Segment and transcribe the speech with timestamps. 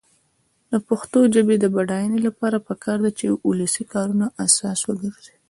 [0.71, 5.35] د پښتو ژبې د بډاینې لپاره پکار ده چې ولسي کارونه اساس وګرځي.